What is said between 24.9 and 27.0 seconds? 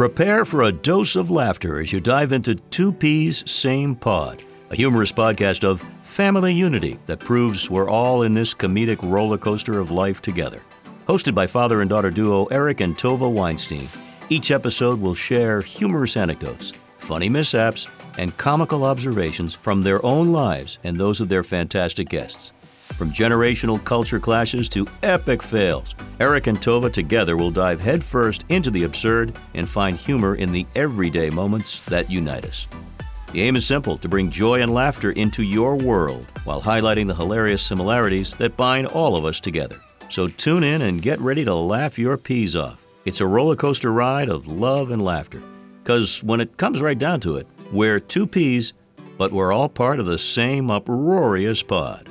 epic fails, Eric and Tovah